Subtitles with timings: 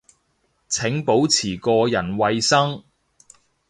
[0.67, 2.83] 請保持個人衛生